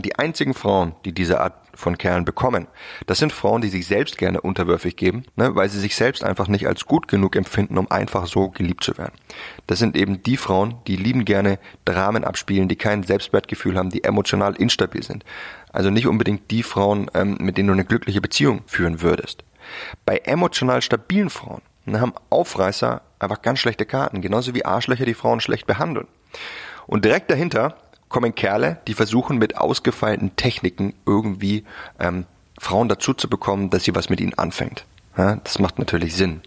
Die 0.00 0.18
einzigen 0.18 0.54
Frauen, 0.54 0.94
die 1.04 1.12
diese 1.12 1.40
Art 1.40 1.54
von 1.74 1.98
Kerlen 1.98 2.24
bekommen, 2.24 2.66
das 3.06 3.18
sind 3.18 3.32
Frauen, 3.32 3.62
die 3.62 3.68
sich 3.68 3.86
selbst 3.86 4.18
gerne 4.18 4.40
unterwürfig 4.40 4.96
geben, 4.96 5.24
ne, 5.36 5.54
weil 5.54 5.68
sie 5.68 5.80
sich 5.80 5.96
selbst 5.96 6.22
einfach 6.24 6.48
nicht 6.48 6.66
als 6.66 6.86
gut 6.86 7.08
genug 7.08 7.36
empfinden, 7.36 7.78
um 7.78 7.90
einfach 7.90 8.26
so 8.26 8.50
geliebt 8.50 8.84
zu 8.84 8.96
werden. 8.98 9.14
Das 9.66 9.78
sind 9.78 9.96
eben 9.96 10.22
die 10.22 10.36
Frauen, 10.36 10.76
die 10.86 10.96
lieben 10.96 11.24
gerne 11.24 11.58
Dramen 11.84 12.24
abspielen, 12.24 12.68
die 12.68 12.76
kein 12.76 13.02
Selbstwertgefühl 13.02 13.76
haben, 13.76 13.90
die 13.90 14.04
emotional 14.04 14.56
instabil 14.56 15.02
sind. 15.02 15.24
Also 15.72 15.90
nicht 15.90 16.06
unbedingt 16.06 16.50
die 16.50 16.62
Frauen, 16.62 17.10
ähm, 17.14 17.38
mit 17.40 17.56
denen 17.56 17.68
du 17.68 17.74
eine 17.74 17.84
glückliche 17.84 18.20
Beziehung 18.20 18.62
führen 18.66 19.00
würdest. 19.00 19.44
Bei 20.04 20.18
emotional 20.18 20.82
stabilen 20.82 21.30
Frauen 21.30 21.62
ne, 21.86 22.00
haben 22.00 22.14
Aufreißer 22.30 23.02
einfach 23.18 23.42
ganz 23.42 23.58
schlechte 23.58 23.86
Karten, 23.86 24.20
genauso 24.20 24.54
wie 24.54 24.64
Arschlöcher 24.64 25.06
die 25.06 25.14
Frauen 25.14 25.40
schlecht 25.40 25.66
behandeln. 25.66 26.06
Und 26.86 27.04
direkt 27.04 27.30
dahinter 27.30 27.76
kommen 28.12 28.34
Kerle, 28.34 28.78
die 28.86 28.94
versuchen 28.94 29.38
mit 29.38 29.56
ausgefeilten 29.56 30.36
Techniken 30.36 30.94
irgendwie 31.06 31.64
ähm, 31.98 32.26
Frauen 32.58 32.88
dazu 32.88 33.14
zu 33.14 33.28
bekommen, 33.28 33.70
dass 33.70 33.84
sie 33.84 33.94
was 33.94 34.08
mit 34.08 34.20
ihnen 34.20 34.34
anfängt. 34.34 34.84
Ja, 35.16 35.36
das 35.36 35.58
macht 35.58 35.78
natürlich 35.78 36.14
Sinn. 36.14 36.42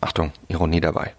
Achtung, 0.00 0.32
Ironie 0.48 0.80
dabei. 0.80 1.12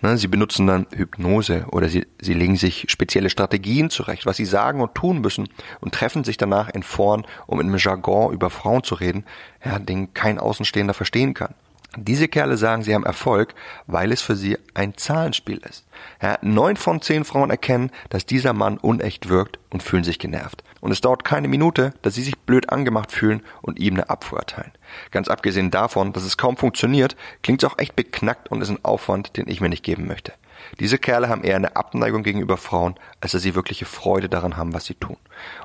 Ne, 0.00 0.18
sie 0.18 0.26
benutzen 0.26 0.66
dann 0.66 0.86
Hypnose 0.92 1.66
oder 1.70 1.88
sie, 1.88 2.06
sie 2.20 2.34
legen 2.34 2.56
sich 2.56 2.86
spezielle 2.88 3.30
Strategien 3.30 3.88
zurecht, 3.88 4.26
was 4.26 4.36
sie 4.36 4.44
sagen 4.44 4.80
und 4.80 4.96
tun 4.96 5.20
müssen 5.20 5.48
und 5.80 5.94
treffen 5.94 6.24
sich 6.24 6.36
danach 6.36 6.68
in 6.70 6.82
Foren, 6.82 7.24
um 7.46 7.60
in 7.60 7.68
einem 7.68 7.78
Jargon 7.78 8.32
über 8.32 8.50
Frauen 8.50 8.82
zu 8.82 8.96
reden, 8.96 9.24
ja, 9.64 9.78
den 9.78 10.12
kein 10.12 10.40
Außenstehender 10.40 10.94
verstehen 10.94 11.34
kann. 11.34 11.54
Diese 11.96 12.26
Kerle 12.26 12.56
sagen, 12.56 12.82
sie 12.82 12.94
haben 12.94 13.04
Erfolg, 13.04 13.54
weil 13.86 14.12
es 14.12 14.22
für 14.22 14.34
sie 14.34 14.56
ein 14.72 14.96
Zahlenspiel 14.96 15.58
ist. 15.58 15.84
Ja, 16.22 16.38
neun 16.40 16.76
von 16.76 17.02
zehn 17.02 17.24
Frauen 17.24 17.50
erkennen, 17.50 17.90
dass 18.08 18.24
dieser 18.24 18.54
Mann 18.54 18.78
unecht 18.78 19.28
wirkt 19.28 19.58
und 19.68 19.82
fühlen 19.82 20.02
sich 20.02 20.18
genervt. 20.18 20.64
Und 20.80 20.90
es 20.90 21.02
dauert 21.02 21.22
keine 21.22 21.48
Minute, 21.48 21.92
dass 22.00 22.14
sie 22.14 22.22
sich 22.22 22.38
blöd 22.38 22.70
angemacht 22.70 23.12
fühlen 23.12 23.42
und 23.60 23.78
ihm 23.78 23.94
eine 23.94 24.08
Abfuhr 24.08 24.38
erteilen. 24.38 24.72
Ganz 25.10 25.28
abgesehen 25.28 25.70
davon, 25.70 26.14
dass 26.14 26.24
es 26.24 26.38
kaum 26.38 26.56
funktioniert, 26.56 27.14
klingt 27.42 27.62
es 27.62 27.70
auch 27.70 27.78
echt 27.78 27.94
beknackt 27.94 28.50
und 28.50 28.62
ist 28.62 28.70
ein 28.70 28.84
Aufwand, 28.84 29.36
den 29.36 29.48
ich 29.48 29.60
mir 29.60 29.68
nicht 29.68 29.84
geben 29.84 30.06
möchte. 30.06 30.32
Diese 30.80 30.98
Kerle 30.98 31.28
haben 31.28 31.44
eher 31.44 31.56
eine 31.56 31.76
Abneigung 31.76 32.22
gegenüber 32.22 32.56
Frauen, 32.56 32.94
als 33.20 33.32
dass 33.32 33.42
sie 33.42 33.54
wirkliche 33.54 33.84
Freude 33.84 34.28
daran 34.28 34.56
haben, 34.56 34.74
was 34.74 34.84
sie 34.84 34.94
tun. 34.94 35.16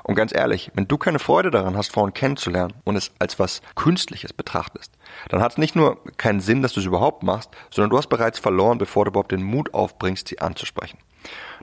Und 0.02 0.14
ganz 0.14 0.34
ehrlich, 0.34 0.70
wenn 0.74 0.88
du 0.88 0.98
keine 0.98 1.18
Freude 1.18 1.50
daran 1.50 1.76
hast, 1.76 1.92
Frauen 1.92 2.14
kennenzulernen 2.14 2.74
und 2.84 2.96
es 2.96 3.12
als 3.18 3.38
was 3.38 3.62
Künstliches 3.74 4.32
betrachtest, 4.32 4.92
dann 5.28 5.40
hat 5.40 5.52
es 5.52 5.58
nicht 5.58 5.76
nur 5.76 5.98
keinen 6.16 6.40
Sinn, 6.40 6.62
dass 6.62 6.72
du 6.72 6.80
es 6.80 6.86
überhaupt 6.86 7.22
machst, 7.22 7.50
sondern 7.70 7.90
du 7.90 7.98
hast 7.98 8.08
bereits 8.08 8.38
verloren, 8.38 8.78
bevor 8.78 9.04
du 9.04 9.10
überhaupt 9.10 9.32
den 9.32 9.42
Mut 9.42 9.74
aufbringst, 9.74 10.28
sie 10.28 10.40
anzusprechen. 10.40 10.98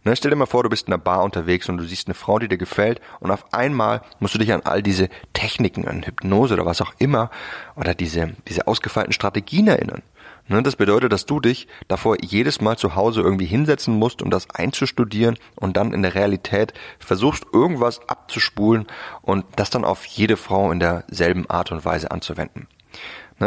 Ne, 0.06 0.16
stell 0.16 0.30
dir 0.30 0.38
mal 0.38 0.46
vor, 0.46 0.62
du 0.62 0.70
bist 0.70 0.88
in 0.88 0.94
einer 0.94 1.02
Bar 1.02 1.24
unterwegs 1.24 1.68
und 1.68 1.78
du 1.78 1.84
siehst 1.84 2.08
eine 2.08 2.14
Frau, 2.14 2.38
die 2.38 2.48
dir 2.48 2.60
gefällt 2.60 3.02
und 3.20 3.32
auf 3.32 3.52
einmal 3.52 4.04
musst 4.20 4.36
du 4.36 4.38
dich 4.38 4.54
an 4.54 4.62
all 4.64 4.84
diese 4.84 5.10
Techniken, 5.34 5.88
an 5.88 6.04
Hypnose 6.04 6.54
oder 6.54 6.66
was 6.68 6.80
auch 6.80 6.94
immer 7.00 7.32
oder 7.76 7.96
diese, 7.96 8.36
diese 8.48 8.68
ausgefeilten 8.68 9.14
Strategien 9.14 9.68
erinnern. 9.68 10.04
Ne, 10.48 10.62
das 10.62 10.76
bedeutet, 10.76 11.12
dass 11.12 11.26
du 11.26 11.40
dich 11.40 11.68
davor 11.88 12.18
jedes 12.22 12.62
Mal 12.62 12.78
zu 12.78 12.94
Hause 12.94 13.22
irgendwie 13.22 13.48
hinsetzen 13.48 13.96
musst, 13.96 14.22
um 14.22 14.30
das 14.30 14.48
einzustudieren 14.52 15.40
und 15.56 15.76
dann 15.76 15.92
in 15.92 16.04
der 16.04 16.14
Realität 16.14 16.76
versuchst, 17.00 17.48
irgendwas 17.52 18.08
abzuspulen 18.08 18.86
und 19.24 19.44
das 19.56 19.72
dann 19.72 19.84
auf 19.84 20.06
jede 20.06 20.38
Frau 20.38 20.72
in 20.72 20.80
derselben 20.80 21.50
Art 21.50 21.72
und 21.72 21.84
Weise 21.84 22.12
anzuwenden. 22.12 22.68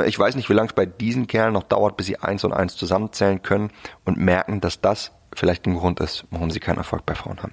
Ich 0.07 0.19
weiß 0.19 0.37
nicht, 0.37 0.51
wie 0.51 0.55
lange 0.55 0.69
es 0.69 0.75
bei 0.75 0.87
diesen 0.87 1.27
Kerlen 1.27 1.55
noch 1.55 1.63
dauert, 1.63 1.97
bis 1.97 2.07
sie 2.07 2.19
eins 2.19 2.45
und 2.45 2.53
eins 2.53 2.77
zusammenzählen 2.77 3.43
können 3.43 3.71
und 4.05 4.19
merken, 4.19 4.61
dass 4.61 4.81
das 4.81 5.13
vielleicht 5.35 5.67
ein 5.67 5.77
Grund 5.77 6.01
ist, 6.01 6.25
warum 6.31 6.51
sie 6.51 6.61
keinen 6.61 6.79
Erfolg 6.79 7.07
bei 7.07 7.15
Frauen 7.15 7.39
haben. 7.43 7.53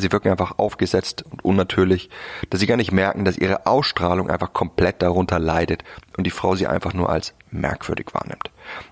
Sie 0.00 0.12
wirken 0.12 0.30
einfach 0.30 0.58
aufgesetzt 0.58 1.24
und 1.30 1.44
unnatürlich, 1.44 2.10
dass 2.50 2.60
sie 2.60 2.66
gar 2.66 2.76
nicht 2.76 2.92
merken, 2.92 3.24
dass 3.24 3.38
ihre 3.38 3.66
Ausstrahlung 3.66 4.30
einfach 4.30 4.52
komplett 4.52 5.02
darunter 5.02 5.38
leidet 5.38 5.84
und 6.16 6.24
die 6.24 6.30
Frau 6.30 6.56
sie 6.56 6.66
einfach 6.66 6.94
nur 6.94 7.10
als 7.10 7.34
merkwürdig 7.50 8.08
wahrnimmt. 8.12 8.50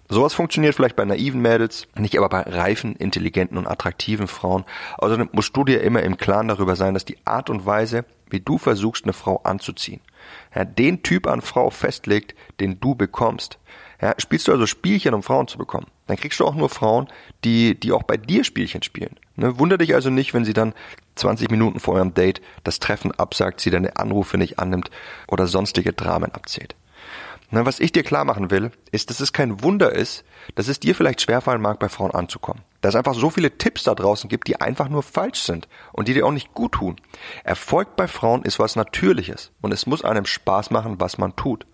Sowas 0.08 0.34
funktioniert 0.34 0.74
vielleicht 0.74 0.96
bei 0.96 1.04
naiven 1.04 1.40
Mädels, 1.40 1.86
nicht 1.96 2.16
aber 2.18 2.28
bei 2.28 2.42
reifen, 2.42 2.94
intelligenten 2.96 3.56
und 3.56 3.66
attraktiven 3.66 4.28
Frauen. 4.28 4.64
Außerdem 4.98 5.30
musst 5.32 5.56
du 5.56 5.64
dir 5.64 5.82
immer 5.82 6.02
im 6.02 6.16
Klaren 6.16 6.48
darüber 6.48 6.76
sein, 6.76 6.94
dass 6.94 7.04
die 7.04 7.18
Art 7.24 7.50
und 7.50 7.66
Weise, 7.66 8.04
wie 8.28 8.40
du 8.40 8.58
versuchst, 8.58 9.04
eine 9.04 9.12
Frau 9.12 9.38
anzuziehen, 9.44 10.00
ja, 10.54 10.64
den 10.64 11.02
Typ 11.02 11.26
an 11.26 11.40
Frau 11.40 11.70
festlegt, 11.70 12.34
den 12.60 12.80
du 12.80 12.94
bekommst. 12.94 13.58
Ja, 14.00 14.14
spielst 14.18 14.48
du 14.48 14.52
also 14.52 14.66
Spielchen, 14.66 15.12
um 15.12 15.22
Frauen 15.22 15.46
zu 15.46 15.58
bekommen, 15.58 15.86
dann 16.06 16.16
kriegst 16.16 16.40
du 16.40 16.46
auch 16.46 16.54
nur 16.54 16.70
Frauen, 16.70 17.08
die, 17.44 17.78
die 17.78 17.92
auch 17.92 18.02
bei 18.02 18.16
dir 18.16 18.44
Spielchen 18.44 18.82
spielen. 18.82 19.16
Ne, 19.36 19.58
wunder 19.58 19.76
dich 19.76 19.94
also 19.94 20.08
nicht, 20.10 20.32
wenn 20.32 20.44
sie 20.44 20.54
dann 20.54 20.74
20 21.16 21.50
Minuten 21.50 21.80
vor 21.80 21.94
eurem 21.94 22.14
Date 22.14 22.40
das 22.64 22.78
Treffen 22.78 23.12
absagt, 23.12 23.60
sie 23.60 23.70
deine 23.70 23.96
Anrufe 23.96 24.38
nicht 24.38 24.58
annimmt 24.58 24.90
oder 25.28 25.46
sonstige 25.46 25.92
Dramen 25.92 26.32
abzählt. 26.32 26.74
Ne, 27.50 27.66
was 27.66 27.80
ich 27.80 27.92
dir 27.92 28.02
klar 28.02 28.24
machen 28.24 28.50
will, 28.50 28.70
ist, 28.90 29.10
dass 29.10 29.20
es 29.20 29.32
kein 29.32 29.62
Wunder 29.62 29.92
ist, 29.92 30.24
dass 30.54 30.68
es 30.68 30.80
dir 30.80 30.94
vielleicht 30.94 31.20
schwerfallen 31.20 31.60
mag, 31.60 31.78
bei 31.78 31.88
Frauen 31.88 32.12
anzukommen. 32.12 32.62
Dass 32.80 32.94
es 32.94 32.98
einfach 32.98 33.14
so 33.14 33.30
viele 33.30 33.58
Tipps 33.58 33.84
da 33.84 33.94
draußen 33.94 34.28
gibt, 34.28 34.48
die 34.48 34.60
einfach 34.60 34.88
nur 34.88 35.02
falsch 35.02 35.40
sind 35.40 35.68
und 35.92 36.08
die 36.08 36.14
dir 36.14 36.26
auch 36.26 36.32
nicht 36.32 36.54
gut 36.54 36.72
tun. 36.72 36.96
Erfolg 37.44 37.96
bei 37.96 38.08
Frauen 38.08 38.42
ist 38.42 38.58
was 38.58 38.76
Natürliches 38.76 39.52
und 39.60 39.72
es 39.72 39.86
muss 39.86 40.04
einem 40.04 40.26
Spaß 40.26 40.70
machen, 40.70 41.00
was 41.00 41.18
man 41.18 41.36
tut. 41.36 41.66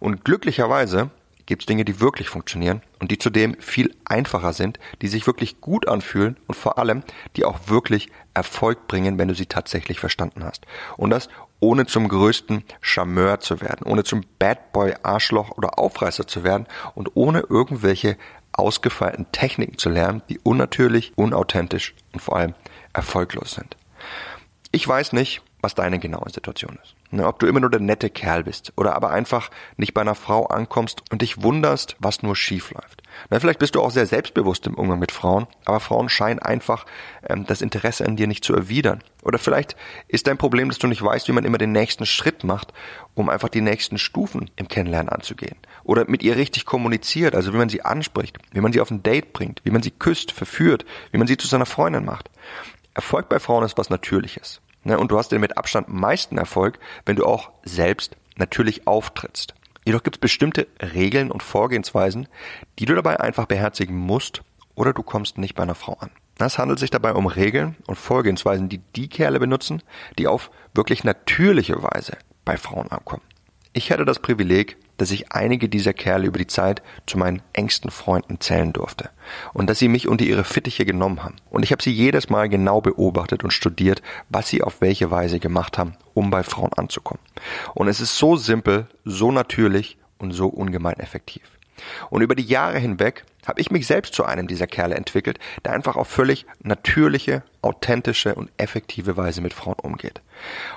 Und 0.00 0.24
glücklicherweise 0.24 1.10
gibt 1.46 1.62
es 1.62 1.66
Dinge, 1.66 1.84
die 1.84 2.00
wirklich 2.00 2.28
funktionieren 2.28 2.82
und 2.98 3.10
die 3.10 3.18
zudem 3.18 3.54
viel 3.60 3.94
einfacher 4.04 4.52
sind, 4.52 4.78
die 5.00 5.08
sich 5.08 5.26
wirklich 5.26 5.60
gut 5.60 5.88
anfühlen 5.88 6.36
und 6.46 6.56
vor 6.56 6.78
allem, 6.78 7.02
die 7.36 7.44
auch 7.44 7.68
wirklich 7.68 8.08
Erfolg 8.34 8.86
bringen, 8.88 9.18
wenn 9.18 9.28
du 9.28 9.34
sie 9.34 9.46
tatsächlich 9.46 10.00
verstanden 10.00 10.44
hast. 10.44 10.66
Und 10.96 11.10
das 11.10 11.28
ohne 11.58 11.86
zum 11.86 12.08
größten 12.08 12.64
Charmeur 12.80 13.40
zu 13.40 13.60
werden, 13.60 13.86
ohne 13.86 14.04
zum 14.04 14.24
Bad 14.38 14.72
Boy, 14.72 14.94
Arschloch 15.02 15.52
oder 15.56 15.78
Aufreißer 15.78 16.26
zu 16.26 16.44
werden 16.44 16.66
und 16.94 17.12
ohne 17.14 17.40
irgendwelche 17.48 18.18
ausgefeilten 18.58 19.30
Techniken 19.32 19.78
zu 19.78 19.88
lernen, 19.88 20.22
die 20.28 20.38
unnatürlich, 20.38 21.12
unauthentisch 21.16 21.94
und 22.12 22.20
vor 22.20 22.36
allem 22.36 22.54
erfolglos 22.92 23.52
sind. 23.52 23.76
Ich 24.72 24.86
weiß 24.86 25.12
nicht, 25.12 25.42
was 25.60 25.74
deine 25.74 25.98
genaue 25.98 26.30
Situation 26.30 26.78
ist. 26.82 26.94
Ne, 27.12 27.26
ob 27.26 27.38
du 27.38 27.46
immer 27.46 27.60
nur 27.60 27.70
der 27.70 27.80
nette 27.80 28.10
Kerl 28.10 28.42
bist 28.42 28.72
oder 28.76 28.94
aber 28.96 29.10
einfach 29.10 29.50
nicht 29.76 29.94
bei 29.94 30.00
einer 30.00 30.16
Frau 30.16 30.46
ankommst 30.46 31.02
und 31.10 31.22
dich 31.22 31.42
wunderst, 31.42 31.96
was 32.00 32.22
nur 32.22 32.34
schief 32.34 32.72
läuft. 32.72 33.02
Ne, 33.30 33.38
vielleicht 33.38 33.60
bist 33.60 33.76
du 33.76 33.80
auch 33.80 33.92
sehr 33.92 34.06
selbstbewusst 34.06 34.66
im 34.66 34.74
Umgang 34.74 34.98
mit 34.98 35.12
Frauen, 35.12 35.46
aber 35.64 35.78
Frauen 35.78 36.08
scheinen 36.08 36.40
einfach 36.40 36.84
ähm, 37.28 37.46
das 37.46 37.62
Interesse 37.62 38.04
an 38.04 38.16
dir 38.16 38.26
nicht 38.26 38.44
zu 38.44 38.54
erwidern. 38.54 39.04
Oder 39.22 39.38
vielleicht 39.38 39.76
ist 40.08 40.26
dein 40.26 40.36
Problem, 40.36 40.68
dass 40.68 40.78
du 40.78 40.88
nicht 40.88 41.02
weißt, 41.02 41.28
wie 41.28 41.32
man 41.32 41.44
immer 41.44 41.58
den 41.58 41.72
nächsten 41.72 42.06
Schritt 42.06 42.42
macht, 42.42 42.72
um 43.14 43.28
einfach 43.28 43.48
die 43.48 43.60
nächsten 43.60 43.98
Stufen 43.98 44.50
im 44.56 44.66
Kennenlernen 44.66 45.08
anzugehen. 45.08 45.56
Oder 45.86 46.04
mit 46.10 46.24
ihr 46.24 46.36
richtig 46.36 46.66
kommuniziert, 46.66 47.36
also 47.36 47.52
wie 47.52 47.58
man 47.58 47.68
sie 47.68 47.82
anspricht, 47.82 48.38
wie 48.50 48.60
man 48.60 48.72
sie 48.72 48.80
auf 48.80 48.90
ein 48.90 49.04
Date 49.04 49.32
bringt, 49.32 49.60
wie 49.62 49.70
man 49.70 49.82
sie 49.82 49.92
küsst, 49.92 50.32
verführt, 50.32 50.84
wie 51.12 51.18
man 51.18 51.28
sie 51.28 51.36
zu 51.36 51.46
seiner 51.46 51.64
Freundin 51.64 52.04
macht. 52.04 52.28
Erfolg 52.92 53.28
bei 53.28 53.38
Frauen 53.38 53.64
ist 53.64 53.78
was 53.78 53.88
Natürliches. 53.88 54.60
Ne? 54.82 54.98
Und 54.98 55.12
du 55.12 55.18
hast 55.18 55.30
den 55.30 55.40
mit 55.40 55.56
Abstand 55.56 55.88
meisten 55.88 56.38
Erfolg, 56.38 56.80
wenn 57.04 57.14
du 57.14 57.24
auch 57.24 57.52
selbst 57.62 58.16
natürlich 58.36 58.88
auftrittst. 58.88 59.54
Jedoch 59.84 60.02
gibt 60.02 60.16
es 60.16 60.20
bestimmte 60.20 60.66
Regeln 60.82 61.30
und 61.30 61.44
Vorgehensweisen, 61.44 62.26
die 62.80 62.86
du 62.86 62.96
dabei 62.96 63.20
einfach 63.20 63.46
beherzigen 63.46 63.96
musst, 63.96 64.42
oder 64.74 64.92
du 64.92 65.04
kommst 65.04 65.38
nicht 65.38 65.54
bei 65.54 65.62
einer 65.62 65.76
Frau 65.76 65.94
an. 66.00 66.10
Es 66.38 66.58
handelt 66.58 66.80
sich 66.80 66.90
dabei 66.90 67.12
um 67.12 67.26
Regeln 67.26 67.76
und 67.86 67.96
Vorgehensweisen, 67.96 68.68
die 68.68 68.80
die 68.96 69.08
Kerle 69.08 69.38
benutzen, 69.38 69.82
die 70.18 70.26
auf 70.26 70.50
wirklich 70.74 71.04
natürliche 71.04 71.80
Weise 71.80 72.18
bei 72.44 72.56
Frauen 72.56 72.90
ankommen. 72.90 73.22
Ich 73.76 73.92
hatte 73.92 74.06
das 74.06 74.20
Privileg, 74.20 74.78
dass 74.96 75.10
ich 75.10 75.32
einige 75.32 75.68
dieser 75.68 75.92
Kerle 75.92 76.28
über 76.28 76.38
die 76.38 76.46
Zeit 76.46 76.80
zu 77.04 77.18
meinen 77.18 77.42
engsten 77.52 77.90
Freunden 77.90 78.40
zählen 78.40 78.72
durfte 78.72 79.10
und 79.52 79.68
dass 79.68 79.78
sie 79.78 79.88
mich 79.88 80.08
unter 80.08 80.24
ihre 80.24 80.44
Fittiche 80.44 80.86
genommen 80.86 81.22
haben. 81.22 81.36
Und 81.50 81.62
ich 81.62 81.72
habe 81.72 81.82
sie 81.82 81.92
jedes 81.92 82.30
Mal 82.30 82.48
genau 82.48 82.80
beobachtet 82.80 83.44
und 83.44 83.50
studiert, 83.50 84.00
was 84.30 84.48
sie 84.48 84.62
auf 84.62 84.80
welche 84.80 85.10
Weise 85.10 85.40
gemacht 85.40 85.76
haben, 85.76 85.94
um 86.14 86.30
bei 86.30 86.42
Frauen 86.42 86.72
anzukommen. 86.72 87.20
Und 87.74 87.88
es 87.88 88.00
ist 88.00 88.16
so 88.16 88.36
simpel, 88.36 88.86
so 89.04 89.30
natürlich 89.30 89.98
und 90.16 90.32
so 90.32 90.48
ungemein 90.48 90.98
effektiv. 90.98 91.42
Und 92.08 92.22
über 92.22 92.34
die 92.34 92.46
Jahre 92.46 92.78
hinweg 92.78 93.26
habe 93.46 93.60
ich 93.60 93.70
mich 93.70 93.86
selbst 93.86 94.14
zu 94.14 94.24
einem 94.24 94.46
dieser 94.46 94.66
Kerle 94.66 94.94
entwickelt, 94.94 95.38
der 95.66 95.74
einfach 95.74 95.96
auf 95.96 96.08
völlig 96.08 96.46
natürliche, 96.62 97.42
authentische 97.60 98.36
und 98.36 98.50
effektive 98.56 99.18
Weise 99.18 99.42
mit 99.42 99.52
Frauen 99.52 99.78
umgeht. 99.82 100.22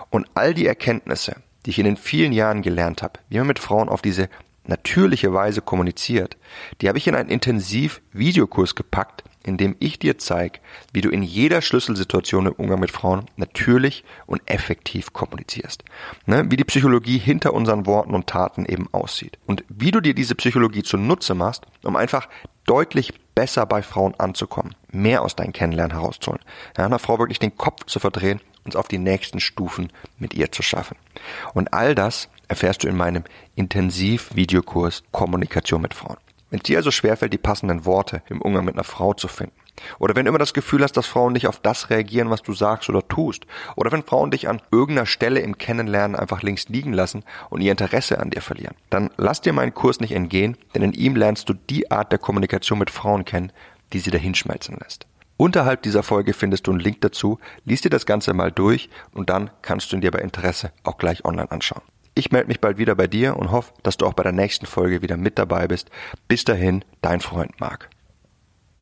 Und 0.10 0.27
all 0.34 0.53
die 0.53 0.68
Erkenntnisse, 0.68 1.38
die 1.66 1.72
ich 1.72 1.80
in 1.80 1.86
den 1.86 1.98
vielen 1.98 2.32
Jahren 2.32 2.62
gelernt 2.62 3.01
habe, 3.01 3.20
wie 3.30 3.38
man 3.38 3.48
mit 3.48 3.60
Frauen 3.60 3.89
auf 3.89 4.01
diese 4.01 4.30
natürliche 4.70 5.34
Weise 5.34 5.62
kommuniziert, 5.62 6.38
die 6.80 6.88
habe 6.88 6.98
ich 6.98 7.08
in 7.08 7.16
einen 7.16 7.30
Intensiv-Videokurs 7.30 8.75
gepackt, 8.75 9.24
in 9.44 9.58
dem 9.58 9.75
ich 9.80 10.00
dir 10.00 10.18
zeige, 10.18 10.60
wie 10.94 11.01
du 11.01 11.10
in 11.10 11.24
jeder 11.24 11.62
Schlüsselsituation 11.62 12.46
im 12.46 12.54
Umgang 12.54 12.80
mit 12.80 12.92
Frauen 12.92 13.25
natürlich 13.36 14.04
und 14.25 14.42
effektiv 14.46 15.12
kommunizierst. 15.12 15.84
Ne? 16.25 16.46
Wie 16.50 16.58
die 16.58 16.66
Psychologie 16.66 17.18
hinter 17.18 17.54
unseren 17.54 17.86
Worten 17.86 18.13
und 18.13 18.28
Taten 18.28 18.66
eben 18.66 18.88
aussieht. 18.92 19.39
Und 19.46 19.63
wie 19.70 19.92
du 19.92 20.01
dir 20.01 20.13
diese 20.13 20.36
Psychologie 20.36 20.84
zunutze 20.84 21.36
machst, 21.36 21.66
um 21.84 21.96
einfach 21.96 22.30
deutlich 22.66 23.13
besser 23.34 23.66
bei 23.66 23.82
Frauen 23.82 24.13
anzukommen, 24.20 24.75
mehr 24.92 25.24
aus 25.24 25.36
deinem 25.36 25.54
Kennenlernen 25.54 25.98
herauszuholen. 25.98 26.44
Ja, 26.78 26.86
einer 26.86 27.00
Frau 27.00 27.18
wirklich 27.18 27.39
den 27.39 27.56
Kopf 27.56 27.86
zu 27.86 28.00
verdrehen 28.00 28.42
uns 28.69 28.75
auf 28.75 28.88
die 28.88 28.99
nächsten 28.99 29.39
Stufen 29.39 29.91
mit 30.19 30.35
ihr 30.35 30.51
zu 30.51 30.61
schaffen. 30.61 30.95
Und 31.55 31.73
all 31.73 31.95
das 31.95 32.29
erfährst 32.47 32.83
du 32.83 32.88
in 32.88 32.95
meinem 32.95 33.23
Intensiv-Videokurs 33.55 35.03
Kommunikation 35.11 35.81
mit 35.81 35.95
Frauen. 35.95 36.17
Wenn 36.51 36.59
es 36.59 36.63
dir 36.63 36.77
also 36.77 36.91
schwerfällt, 36.91 37.33
die 37.33 37.39
passenden 37.39 37.85
Worte 37.85 38.21
im 38.29 38.41
Umgang 38.41 38.65
mit 38.65 38.75
einer 38.75 38.83
Frau 38.83 39.13
zu 39.13 39.27
finden, 39.27 39.53
oder 39.97 40.15
wenn 40.15 40.25
du 40.25 40.29
immer 40.29 40.39
das 40.39 40.53
Gefühl 40.53 40.83
hast, 40.83 40.97
dass 40.97 41.07
Frauen 41.07 41.33
nicht 41.33 41.47
auf 41.47 41.59
das 41.59 41.89
reagieren, 41.89 42.29
was 42.29 42.43
du 42.43 42.53
sagst 42.53 42.89
oder 42.89 43.07
tust, 43.07 43.45
oder 43.75 43.91
wenn 43.91 44.03
Frauen 44.03 44.29
dich 44.29 44.47
an 44.47 44.61
irgendeiner 44.71 45.05
Stelle 45.05 45.39
im 45.39 45.57
Kennenlernen 45.57 46.15
einfach 46.15 46.41
links 46.43 46.67
liegen 46.67 46.93
lassen 46.93 47.23
und 47.49 47.61
ihr 47.61 47.71
Interesse 47.71 48.19
an 48.19 48.29
dir 48.29 48.41
verlieren, 48.41 48.75
dann 48.89 49.09
lass 49.17 49.41
dir 49.41 49.53
meinen 49.53 49.73
Kurs 49.73 49.99
nicht 49.99 50.11
entgehen, 50.11 50.57
denn 50.75 50.83
in 50.83 50.93
ihm 50.93 51.15
lernst 51.15 51.49
du 51.49 51.53
die 51.53 51.89
Art 51.91 52.11
der 52.11 52.19
Kommunikation 52.19 52.79
mit 52.79 52.89
Frauen 52.89 53.25
kennen, 53.25 53.51
die 53.93 53.99
sie 53.99 54.11
dahinschmelzen 54.11 54.77
lässt. 54.77 55.07
Unterhalb 55.41 55.84
dieser 55.84 56.03
Folge 56.03 56.34
findest 56.34 56.67
du 56.67 56.72
einen 56.72 56.81
Link 56.81 57.00
dazu, 57.00 57.39
liest 57.63 57.86
dir 57.86 57.89
das 57.89 58.05
Ganze 58.05 58.34
mal 58.34 58.51
durch 58.51 58.89
und 59.13 59.29
dann 59.29 59.50
kannst 59.62 59.89
du 59.89 59.96
ihn 59.96 60.01
dir 60.01 60.12
bei 60.12 60.19
Interesse 60.19 60.74
auch 60.84 60.98
gleich 60.98 61.24
online 61.24 61.50
anschauen. 61.50 61.81
Ich 62.13 62.34
melde 62.34 62.50
mich 62.50 62.60
bald 62.60 62.77
wieder 62.77 62.93
bei 62.93 63.08
dir 63.08 63.38
und 63.38 63.50
hoffe, 63.50 63.72
dass 63.81 63.96
du 63.96 64.05
auch 64.05 64.12
bei 64.12 64.24
der 64.24 64.34
nächsten 64.34 64.65
Folge 64.65 65.01
wieder 65.01 65.15
mit 65.15 65.39
dabei 65.39 65.69
bist. 65.69 65.91
Bis 66.27 66.43
dahin, 66.43 66.84
dein 67.01 67.22
Freund 67.22 67.58
Marc. 67.62 67.89